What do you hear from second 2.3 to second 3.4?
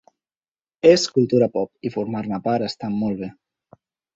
part està molt bé.